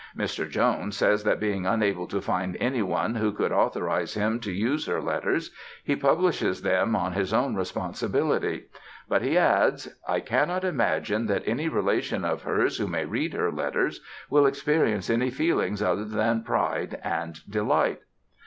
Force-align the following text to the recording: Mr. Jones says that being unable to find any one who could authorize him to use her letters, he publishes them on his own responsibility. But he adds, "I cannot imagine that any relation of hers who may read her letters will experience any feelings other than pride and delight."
Mr. 0.17 0.49
Jones 0.49 0.97
says 0.97 1.23
that 1.25 1.39
being 1.39 1.67
unable 1.67 2.07
to 2.07 2.19
find 2.21 2.57
any 2.59 2.81
one 2.81 3.13
who 3.13 3.31
could 3.31 3.51
authorize 3.51 4.15
him 4.15 4.39
to 4.39 4.51
use 4.51 4.87
her 4.87 4.99
letters, 4.99 5.51
he 5.83 5.95
publishes 5.95 6.63
them 6.63 6.95
on 6.95 7.13
his 7.13 7.31
own 7.31 7.53
responsibility. 7.53 8.63
But 9.07 9.21
he 9.21 9.37
adds, 9.37 9.89
"I 10.07 10.19
cannot 10.19 10.63
imagine 10.63 11.27
that 11.27 11.43
any 11.45 11.69
relation 11.69 12.25
of 12.25 12.41
hers 12.41 12.79
who 12.79 12.87
may 12.87 13.05
read 13.05 13.33
her 13.33 13.51
letters 13.51 14.01
will 14.27 14.47
experience 14.47 15.07
any 15.07 15.29
feelings 15.29 15.83
other 15.83 16.05
than 16.05 16.41
pride 16.41 16.99
and 17.03 17.39
delight." 17.47 18.01